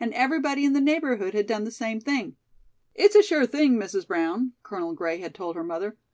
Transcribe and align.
And 0.00 0.14
everybody 0.14 0.64
in 0.64 0.72
the 0.72 0.80
neighborhood 0.80 1.34
had 1.34 1.46
done 1.46 1.64
the 1.64 1.70
same 1.70 2.00
thing. 2.00 2.36
"It's 2.94 3.14
a 3.14 3.22
sure 3.22 3.44
thing, 3.44 3.76
Mrs. 3.76 4.06
Brown," 4.06 4.54
Colonel 4.62 4.94
Gray 4.94 5.18
had 5.18 5.34
told 5.34 5.56
her 5.56 5.62
mother. 5.62 5.98